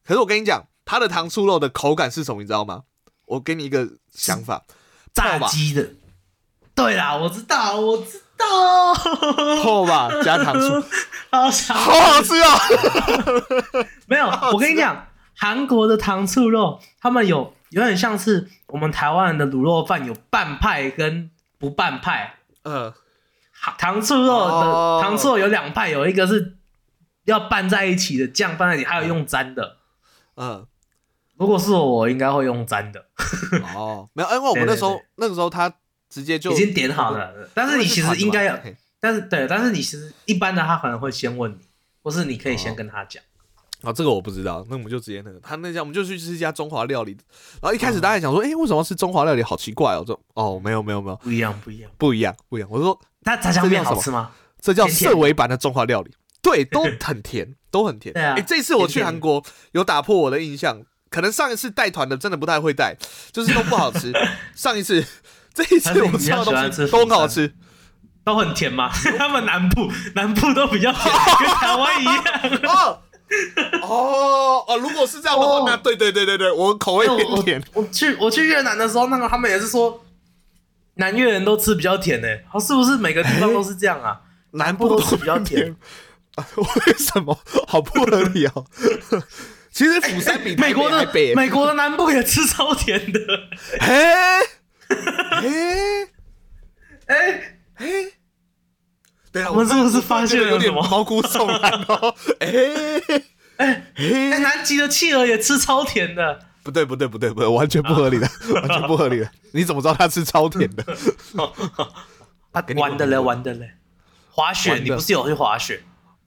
[0.06, 2.40] 可是我跟你讲，他的糖醋肉的口感是什么？
[2.40, 2.84] 你知道吗？
[3.26, 4.62] 我给你一个想法，
[5.12, 5.90] 炸吧鸡的。
[6.74, 8.94] 对啦，我知道，我知道，
[9.62, 10.82] 厚吧，加糖醋，
[11.30, 12.58] 好想好好吃啊！
[14.06, 15.06] 没有，我跟你讲，
[15.40, 22.34] 韩国的糖醋肉，他们有有点像是我们台湾人的卤肉饭，有半派跟不半派。
[22.64, 22.92] 嗯，
[23.78, 26.58] 糖醋肉的、哦糖醋肉有两派，有一个是
[27.24, 29.78] 要拌在一起的酱拌在一起，还有用粘的。
[30.36, 30.66] 嗯，
[31.38, 33.06] 如果是我，我应该会用粘的，
[33.74, 35.72] 哦，没有，因为我们那时候那个时候他
[36.10, 37.48] 直接就已经点好了。
[37.54, 38.58] 但是你其实应该要，
[39.00, 41.60] 但是对，但是你其实一般的他可能会先问你，
[42.02, 43.22] 或是你可以先跟他讲。
[43.22, 43.26] 哦，
[43.94, 47.16] 这个我不知道，那我们就直接那个，他那家我们就去吃一家中华料理，
[47.62, 49.42] 然后一开始大家想说，哎、为什么要吃中华料理？
[49.42, 51.90] 好奇怪哦，这哦，没有没有没有，不一样，不一样。
[51.96, 52.68] 不一样不一样。
[52.70, 54.30] 我说那炸酱面好吃吗？
[54.60, 56.10] 这叫甜甜色违版的中华料理，
[56.42, 58.12] 对，都很甜，都很甜。
[58.12, 62.94] 对啊哎、这次我去韩国有打破我的印象，可能上一次带团的真的不太会带，
[63.32, 64.12] 就是都不好吃。
[64.54, 65.02] 上一次，
[65.54, 67.54] 这一次我吃到的东西都很好吃。
[68.22, 68.90] 都很甜吗？
[69.16, 71.04] 他们南部南部都比较甜，
[71.38, 72.24] 跟台湾一样。
[72.68, 73.00] 哦
[73.82, 77.62] 哦哦，如果是这样的话，哦那对对对对对，我口味偏甜。
[77.72, 80.04] 我去我去越南的时候，那个他们也是说，
[80.94, 84.20] 南越人都吃比较甜呢、好，是不是每个地方都是这样啊？
[84.52, 85.76] 南部都是比较甜。
[86.34, 87.38] 啊 为什么？
[87.66, 88.64] 好不合理哦。
[89.72, 91.34] 其实釜山比台北美国的北。
[91.34, 93.20] 美国的南部也吃超甜的。
[93.80, 93.88] 嘿，
[95.40, 96.08] 嘿，
[97.06, 98.12] 哎、嘿。
[99.32, 102.14] 对啊，我们是不是发现了有点什么毛骨悚然哦？
[102.40, 102.48] 哎
[103.56, 106.40] 哎哎，南极的企鹅也吃超甜的。
[106.62, 109.30] 不对不对不对不对，完全不合理的， 完全不合理的。
[109.52, 110.84] 你怎么知道它吃超甜的？
[112.76, 113.70] 玩的嘞，玩的嘞。
[114.30, 115.82] 滑雪，你不是有去滑雪？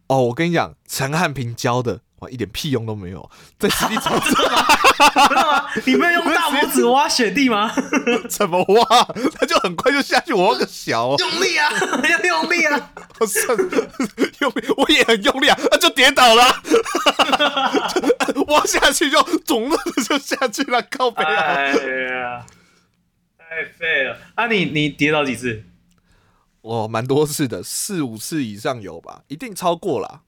[0.07, 5.69] 哦，我跟你讲，陈汉平教的，哇，一点屁用都没有，在实地操作真的吗？
[5.85, 7.71] 你没有用大拇指挖雪地吗？
[8.29, 9.03] 怎么挖，
[9.37, 11.69] 他就很快就下去，我挖个小哦，用力啊，
[12.09, 12.91] 要用力啊！
[13.19, 16.61] 我算用力，我也很用力啊，啊就跌倒了啊，
[18.47, 21.43] 挖下去就肿了就下去了，靠背啊！
[21.43, 22.45] 哎呀，
[23.37, 24.17] 太废了！
[24.35, 25.63] 啊你，你跌倒几次？
[26.61, 30.21] 我蛮多次的，四五次以上有吧，一定超过啦。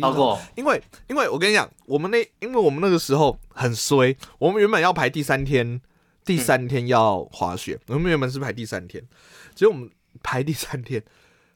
[0.00, 0.40] 超过？
[0.54, 5.80] 因为因为我跟你讲，我们那因为我们那个时候很衰，我们原本要排第三天，
[6.24, 9.06] 第三天要滑雪，我们原本是排第三天，
[9.54, 9.90] 结果我们
[10.22, 11.02] 排第三天，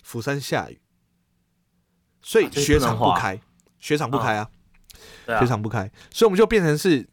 [0.03, 0.81] 釜山下雨，
[2.21, 3.41] 所以雪场不开，
[3.79, 4.51] 雪场不开啊
[5.27, 7.09] 雪，场不开，所以我们就变成是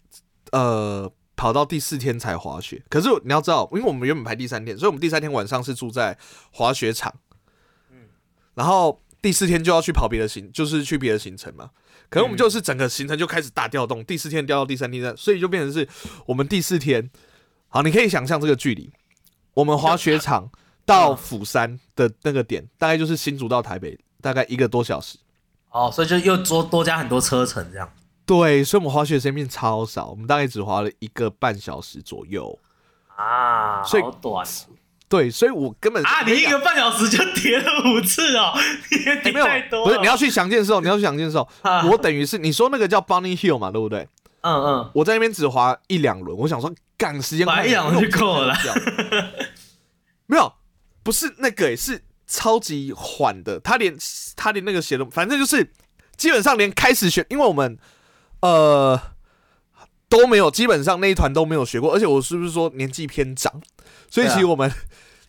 [0.51, 2.83] 呃跑到第四天才滑雪。
[2.89, 6.17] 可是你要知道，因为我们原本排第三天，所以我们第三天晚上是住在
[6.51, 7.13] 滑雪场，
[7.91, 8.07] 嗯
[8.55, 11.71] 然后第四天就要去跑别的行，就是去别的行程嘛。
[12.09, 15.88] 可能我们就是整个行程就开始大调动，第四天调到第三天，所以就变成是
[16.25, 17.09] 我们第四天，
[17.69, 18.91] 好，你可以想象这个距离，
[19.53, 20.51] 我们滑雪场
[20.86, 25.17] 到釜山的那个点，大概就是新竹到台北，大概一个多小时。
[25.71, 27.89] 哦，所以就又多多加很多车程这样。
[28.25, 32.59] 对，所以我们滑雪时间变超少，我们大概只滑了一个半小时左右。
[33.15, 34.45] 啊，所以好短
[35.13, 36.23] 对，所以我根本啊！
[36.26, 38.52] 你一个半小时就叠了五次哦，
[39.23, 39.86] 你 没有太多了。
[39.86, 41.47] 不是你要去详见受，你要去详见受。
[41.62, 44.08] 啊我等于是你说那个叫 Bunny Hill 嘛，对不对？
[44.41, 48.56] 嗯嗯，我在那边只滑一两轮，我想说赶时间快滑，一两轮就够了
[50.26, 50.52] 没有，
[51.04, 53.60] 不是那个、欸，是超级缓的。
[53.60, 53.95] 他连
[54.36, 55.71] 他连那个写的，反正就是
[56.17, 57.78] 基本上连开始学，因为我们
[58.41, 58.99] 呃
[60.13, 61.91] 都没有，基本上那一团都没有学过。
[61.91, 63.52] 而且我是不是说年纪偏长，
[64.12, 64.71] 所以其实我们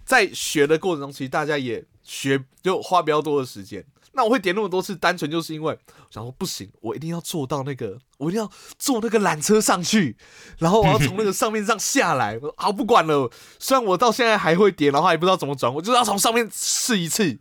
[0.04, 3.82] 在学的过程中，其实大家也学就花比较多的时间。
[4.12, 10.16] 那我会点那么多次，单纯就是因为我想说不行，我一定要坐到那个，我一定要坐那个缆车上去，
[10.58, 12.34] 然后我要从那个上面上下来。
[12.34, 17.40] 我说好，不管了，虽然我到现在还会叠，然后也不知道怎么转，我就是要从上面试一次。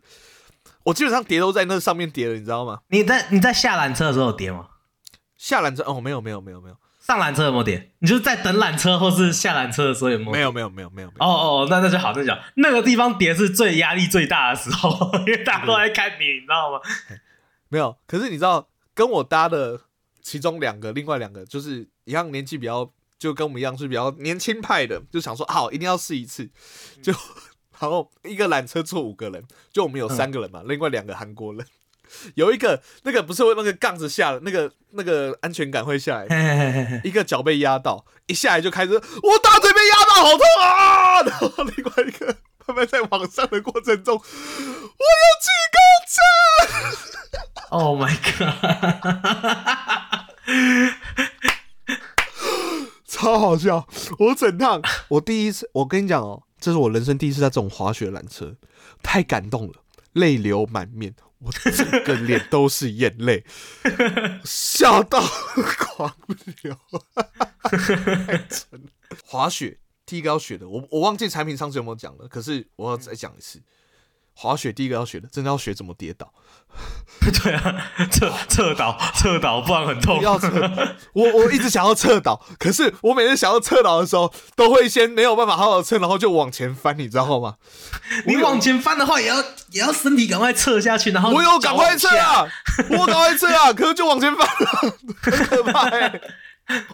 [0.82, 2.80] 我基本上叠都在那上面叠了，你知道吗？
[2.88, 4.68] 你在你在下缆车的时候有叠吗？
[5.36, 7.90] 下缆车哦，没有没有没有没有上缆车有没有点？
[7.98, 10.30] 你就是在等缆车或是下缆车的时候有没有？
[10.32, 11.08] 没有没有没有没有。
[11.18, 12.40] 哦哦，那那就好，那就好。
[12.54, 16.80] 那个地方叠是最压力最大的时候，因为大家都在看你，你知道吗？
[17.68, 19.78] 没有，可是你知道，跟我搭的
[20.22, 26.48] 其中两个，另外两个就是一样年纪比较，就跟我们一样是比较年轻派的，就想说好一定要试一次，
[27.02, 27.12] 就
[27.78, 31.66] 然后一个缆车坐五个人，就我们有三个人嘛，另外两个韩国人，
[32.36, 41.22] 有一个那个不是会那个杠子下了，那个那个安全感会下来，嘿嘿嘿嘿一个脚被压到，一下来就开始我大腿被压到，好痛啊！
[41.26, 42.36] 然后另外一个
[42.66, 46.16] 慢慢在往上的过程中，我有几公车。
[47.70, 48.54] ，Oh my god！
[53.06, 53.86] 超好笑！
[54.18, 58.56] 我整趟，我第一次，我跟你讲哦，这是我人生第一次在这种滑雪缆车，
[59.02, 59.74] 太感动了，
[60.12, 61.14] 泪流满面，
[61.44, 63.44] 我整个脸都是眼泪，
[64.44, 65.20] 笑到
[65.78, 66.16] 狂
[66.62, 66.76] 流，
[67.62, 68.90] 太真了。
[69.24, 73.62] 滑雪第一个要学的，我我忘记产品上次有没有讲了，可是我要再讲一次。
[74.34, 76.32] 滑雪第一个要学的，真的要学怎么跌倒。
[77.42, 80.20] 对啊，侧侧倒侧倒，不然很痛。
[80.20, 80.50] 要侧，
[81.12, 87.54] 我我一直想要侧倒，可是我每次想要侧倒的时候，都会先没有办法好好侧，然后就往前翻，你知道吗？
[88.26, 89.36] 你往前翻的话，也要
[89.70, 92.44] 也要身体赶快侧下去，然后我有赶快侧啊，
[92.90, 96.20] 我赶快侧啊， 可是就往前翻了，很可怕哎。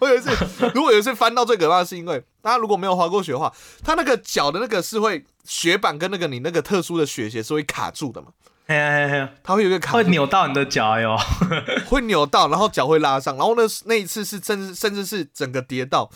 [0.01, 0.31] 我有一次，
[0.75, 3.53] 如果有一次翻到最可怕的是，因为大家如果没有滑过雪的话，
[3.85, 8.29] 他那个脚的那个是会雪板跟那个你那个特殊的雪鞋是会卡住的嘛？
[8.69, 11.17] 嘿嘿嘿，它会有一个卡，会扭到你的脚哟，
[11.91, 16.09] 会扭到，然后脚会拉伤，然后那那一次是甚至甚至是整个跌到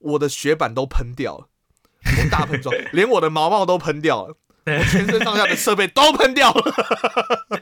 [0.00, 1.46] 我的雪板都喷掉了，
[2.04, 4.34] 我大喷撞， 连我的毛毛都喷掉了，
[4.66, 6.74] 我全身上下的设备都喷掉了。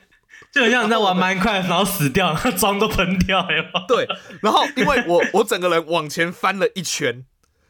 [0.50, 3.84] 就很像你在玩蛮快，然后死掉，妆都喷掉了。
[3.86, 4.08] 对，
[4.40, 7.26] 然后因为我我整个人往前翻了一圈，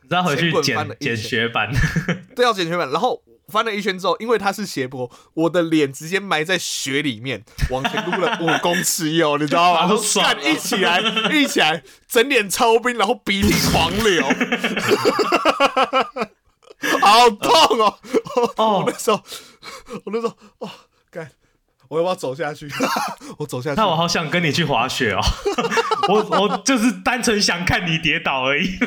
[0.08, 1.68] 然后回去捡捡雪板，
[2.36, 2.88] 对，要捡雪板。
[2.90, 9.88] 然后翻了一圈之后，因为它是斜坡，我的脸直接埋在雪里面，往前撸了五公尺有，你知道吗？
[10.22, 11.00] 看一起来，
[11.34, 14.24] 一起来，整脸超冰，然后鼻涕狂流，
[17.00, 17.98] 好痛哦！
[18.56, 19.20] 哦，那时候，
[20.04, 20.70] 我那时候，哦，
[21.10, 21.30] 干。
[21.90, 22.70] 我要不要走下去？
[23.36, 23.76] 我走下去。
[23.76, 25.20] 那我好想跟你去滑雪哦！
[26.08, 28.78] 我我就是单纯想看你跌倒而已。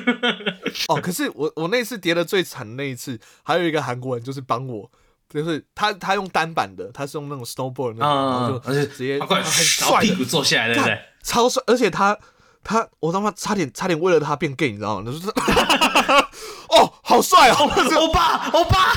[0.88, 4.90] 哦，可是我我那次跌的最惨那一次，还有一个韩国人就是帮我，
[5.28, 10.98] 就是他他用单板的，他是用那种 snowboard 那种，而且直接很帅，屁股坐下来，对不对？
[11.22, 11.62] 超帅！
[11.68, 12.18] 而且他
[12.64, 15.12] 他我他妈差点差点为了他变 gay，你知道吗？
[15.12, 15.28] 就是。
[16.70, 17.56] 哦，好帅哦！
[17.98, 18.94] 欧巴， 欧巴，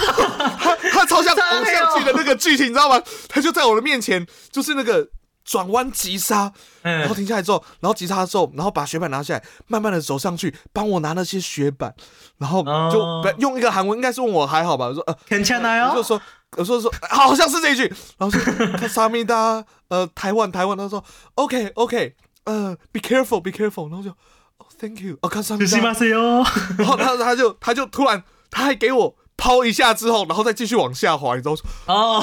[0.58, 2.98] 他他超像偶像剧的那个剧情，你知道吗？
[3.28, 5.06] 他就在我的面前，就是那个
[5.44, 6.50] 转弯急刹，
[6.80, 11.94] 然后停下来之后，然后急刹之后，然后把雪板拿下来，慢慢的走上去，帮我拿那些雪板，
[12.38, 12.98] 然后就
[13.38, 14.86] 用一个韩文，应该是问我还好吧？
[14.86, 16.18] 我说呃，很强来哦，就说
[16.56, 17.82] 我说说好像是这一句，
[18.16, 22.14] 然后说 萨米达，呃，台湾台湾，他说 OK OK，
[22.46, 24.12] 呃，Be careful，Be careful，然后就。
[24.80, 25.66] Thank you，哦，看上面，
[26.76, 31.54] 然后他他就他就突然他还给我抛一下之后，然后再继续往下滑，你知道
[31.86, 32.22] 哦，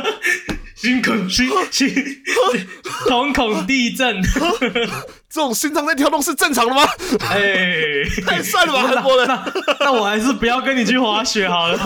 [0.76, 1.88] 心恐心心
[3.08, 4.22] 瞳孔地震，
[5.28, 6.82] 这种心脏在跳动是正常的吗？
[7.28, 9.28] 哎，太帅了吧，韩国人！
[9.80, 11.78] 那我还是不要跟你去滑雪好了。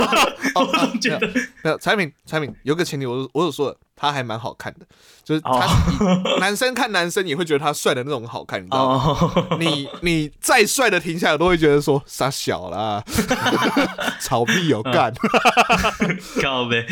[0.57, 1.27] 我总觉得
[1.63, 4.87] 没有产品产品有个前提，我我有说他还蛮好看的。
[5.31, 9.47] 就是他，男生看男生也会觉得他帅的那种好看，你知道吗？
[9.61, 13.01] 你你再帅的停下来都会觉得说傻小啦，
[14.21, 15.15] 草屁有干，
[16.43, 16.85] 靠呗。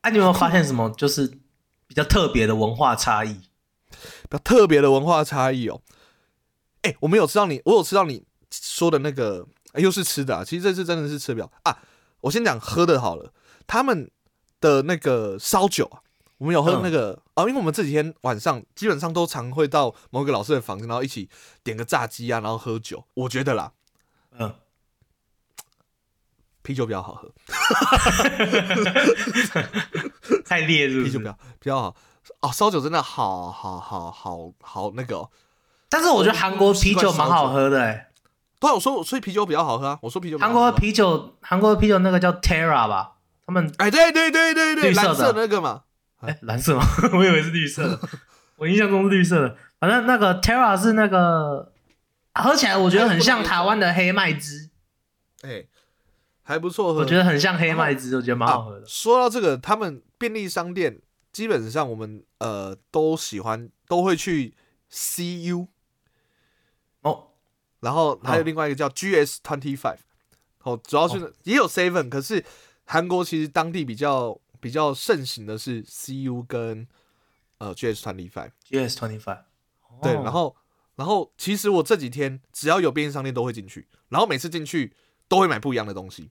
[0.00, 0.88] 哎，你有没有发现什么？
[0.96, 1.38] 就是
[1.86, 3.34] 比较特别的文化差异，
[3.90, 5.82] 比较特别的文化差异哦。
[6.80, 10.34] 哎，我没有吃到你，我有吃到你说的那个，又是吃的。
[10.34, 10.42] 啊。
[10.42, 11.76] 其实这次真的是吃不了啊。
[12.22, 13.34] 我先讲喝的好了，
[13.66, 14.10] 他们
[14.62, 16.00] 的那个烧酒啊。
[16.44, 21.26] 我们有喝那个啊，因为我们这几天晚上基本上都常会到某个老师的房间，然后一起
[21.62, 23.02] 点个炸鸡啊，然后喝酒。
[23.14, 23.72] 我觉得啦，
[24.38, 24.54] 嗯，
[26.60, 27.32] 啤酒比较好喝，
[30.44, 31.96] 太烈日，啤酒比较比较好
[32.40, 32.52] 哦。
[32.52, 35.26] 烧酒真的好好好好好那个，
[35.88, 38.10] 但是我觉得韩国啤酒蛮好喝的哎。
[38.60, 39.98] 对，我说所以啤酒比较好喝啊。
[40.02, 43.12] 我说啤酒，韩国啤酒，韩国的啤酒那个叫 Terra 吧？
[43.46, 45.84] 他们哎，对对对对对，蓝色那个嘛。
[46.26, 46.84] 哎，蓝色吗？
[47.12, 48.00] 我以为是绿色的，
[48.56, 49.56] 我印象中是绿色的。
[49.78, 51.72] 反正那个 Terra 是那个
[52.34, 54.70] 喝起来，我觉得很像台湾的黑麦汁。
[55.42, 55.66] 哎，
[56.42, 58.86] 还不错喝，我觉得很像黑麦汁，我觉得蛮好喝的。
[58.86, 61.00] 说到这个，他们便利商店
[61.32, 64.54] 基本上我们呃都喜欢，都会去
[64.90, 65.66] CU
[67.02, 67.28] 哦，
[67.80, 69.98] 然后还有另外一个叫 GS Twenty Five，
[70.62, 72.42] 哦，主要是也有 Seven，可是
[72.86, 74.40] 韩国其实当地比较。
[74.64, 76.88] 比较盛行的是 CU 跟
[77.58, 79.42] 呃 GS Twenty Five，GS Twenty Five，
[80.02, 80.56] 对，然后
[80.96, 84.94] 然后其实我这几天只要有便利商店都会进去，然后每次进去
[85.28, 86.30] 都会买不一样的东西，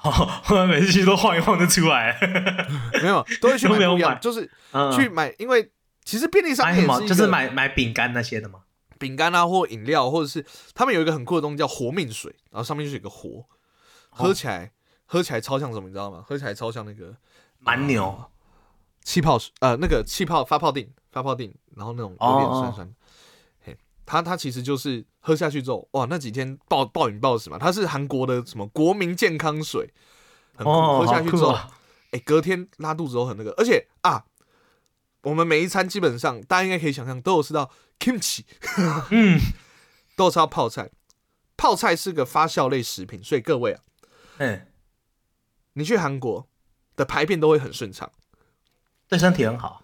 [0.66, 2.18] 每次去都晃一晃就出来，
[3.02, 4.50] 没有都会去买 不一样，就是
[4.96, 5.70] 去买，因为
[6.06, 8.60] 其实便利商店就是买买饼干那些的嘛，
[8.98, 13.44] 饼干啊或饮料，或者是他们有一个很酷的东西叫活命水，然后上面就是一个活，
[14.08, 14.72] 喝起来
[15.04, 16.24] 喝起来超像什么你知道吗？
[16.26, 17.14] 喝起来超像那个。
[17.64, 18.30] 蛮牛，
[19.02, 22.94] 气泡水呃，那个气泡发泡定发泡定，然后那种有点酸酸，
[23.64, 29.92] 嘿，它它其实就是喝下去之后，哇，那几天暴暴饮暴食嘛，它是韩国的什么国民健康水，
[30.54, 31.56] 很酷，哦，喝下去之后，
[32.10, 34.24] 哎、隔天拉肚子都很那个，而且啊，
[35.22, 38.42] 我们每一餐基本上大家应该可以想象都有吃到 kimchi，
[39.10, 39.40] 嗯，
[40.16, 40.90] 都有吃到泡菜。
[41.56, 43.80] 泡菜是个发酵类食品，所以各位啊，
[44.38, 44.66] 哎，
[45.74, 46.48] 你去韩国
[46.96, 48.10] 的排便都会很顺畅。
[49.08, 49.82] 对身体很好。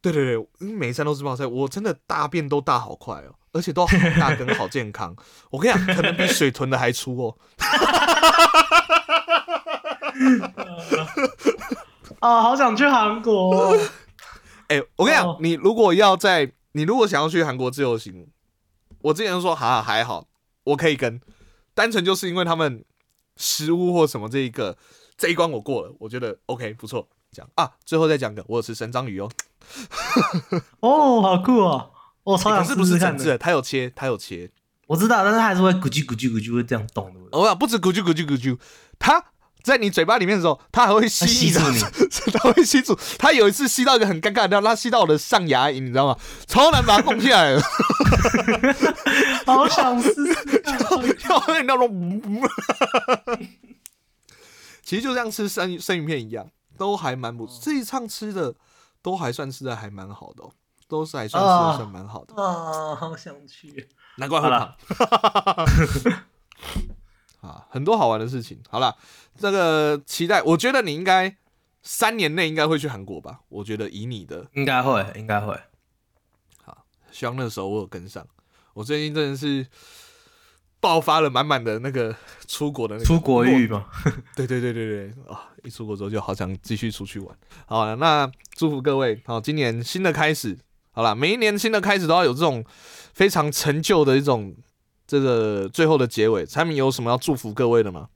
[0.00, 5.16] 对对对，嗯每一餐都是泡菜，我真的大便都大好快哦，而且都好大根，好健康。
[5.50, 7.36] 我跟你讲，可能比水豚的还粗哦。
[12.20, 13.78] 啊， 好想去韩国哦。
[14.68, 18.28] 哎、我跟你讲，哦你如果要在，你如果想要去韩国自由行，
[19.00, 20.28] 我之前就说哈还好，
[20.64, 21.20] 我可以跟，
[21.74, 22.84] 单纯就是因为他们
[23.36, 24.76] 食物或什么这一个
[25.18, 27.08] 这一关我过了，我觉得 OK 不错。
[27.32, 29.28] 这样啊，最后再讲个，我有吃神章鱼哦，
[30.80, 31.90] 哦，好酷哦！
[32.22, 33.18] 我超想可是不试试看的。
[33.18, 34.50] 是整的，它有切，它有切。
[34.86, 37.38] 我知道，但是它还是会咕叽咕叽咕叽会这样动，对不对？
[37.40, 38.56] 我讲不止咕叽咕叽咕叽，
[38.98, 39.22] 它
[39.62, 41.78] 在你嘴巴里面的时候，它还会吸 吸住你，
[42.32, 42.96] 它会吸住。
[43.18, 46.16] 它有一次吸到一个很尴尬的地方，它吸到我的上牙龈，你知道吗？
[46.46, 47.62] 超难把它弄下来了。
[49.44, 50.78] 好想试试看。
[51.28, 52.40] 要那那种，
[54.86, 57.44] 其实就像吃生鱼生鱼片一样，都还蛮不。
[57.60, 58.54] 这一趟吃的
[59.02, 60.52] 都还算吃的还蛮好的哦，
[60.86, 63.88] 都是还算吃的啊算蛮好的，啊，好想去。
[64.18, 64.76] 难怪会好胖。
[67.40, 68.60] 啊， 很多好玩的事情。
[68.70, 68.96] 好了，
[69.36, 71.36] 这个期待，我觉得你应该
[71.82, 73.40] 三年内应该会去韩国吧？
[73.48, 75.60] 我觉得以你的，应该会，应该会。
[76.62, 78.24] 好希望那时候我有跟上。
[78.72, 79.66] 我最近真的是
[80.80, 82.14] 爆发了满满的那个
[82.46, 83.86] 出国的那个出国欲嘛，
[84.36, 85.50] 对对对对对啊！
[85.64, 87.36] 一出国之后就好想继续出去玩。
[87.66, 90.56] 好了，那祝福各位，好，今年新的开始，
[90.92, 92.64] 好了，每一年新的开始都要有这种
[93.12, 94.54] 非常成就的一种
[95.06, 96.46] 这个最后的结尾。
[96.46, 98.08] 产品有什么要祝福各位的吗？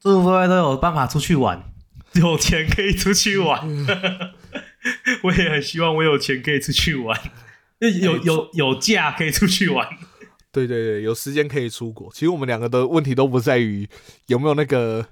[0.00, 1.62] 祝福各位都有办法出去玩，
[2.14, 3.86] 有钱可以出去玩。
[5.24, 7.20] 我也很希望我有钱可以出去玩，
[8.00, 9.86] 有有有假可以出去玩。
[10.52, 12.12] 对对对，有时间可以出国。
[12.12, 13.88] 其实我们两个的问题都不在于
[14.26, 15.06] 有没有那个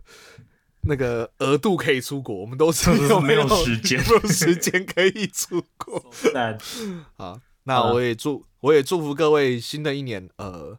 [0.82, 6.04] 那个额度可以出国，我们都是就是没有有时间有没有时间可以出国。
[6.34, 6.58] 但
[7.16, 10.78] 好，那我也祝我也祝福各位新的一年，呃，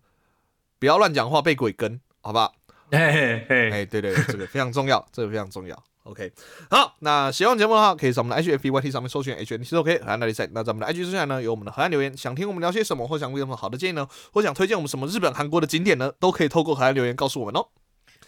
[0.80, 2.54] 不要乱讲话被鬼跟，好不好？
[2.92, 5.84] 嘿嘿嘿，哎，对对，对这个非常重要，这个非常重要。
[6.04, 6.32] OK，
[6.70, 10.50] 好，那喜欢节目的话，可以上我们的 HFBYT 上面搜寻 HNT OK 河岸那里赛。
[10.52, 17.68] 那在我们的 IG 之下呢，有我们的河岸留言，想听我们聊些什么，或想有什么好的建议呢，或想推荐我们什么日本、韩国的景点呢，都可以透过河岸留言告诉我们哦。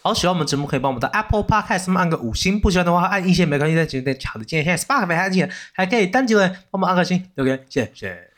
[0.02, 4.64] 好，喜欢我们节目可以帮我们的 Apple Podcast 按个五星，不喜欢的话按一线没关系，但请点好的建议。
[4.64, 8.33] 现在 Spotify 还记得还可以单击留言帮我们按个星留言，谢谢。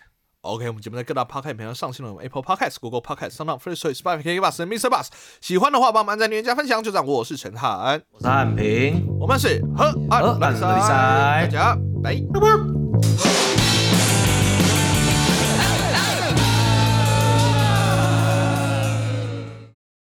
[0.46, 4.90] OK，我们节目在各大 Podcast 平台上线了，我们 Apple Podcast、Google Podcast、s o u n d Free Story、Spotify、KK Bus、Mr.
[4.90, 5.08] Bus。
[5.42, 6.82] 喜欢的话，帮我们按赞、留言、加分享。
[6.84, 11.76] 就这样，我是陈汉，我是汉平，我们是河岸河岸比比赛大家。
[12.04, 13.35] 拜拜。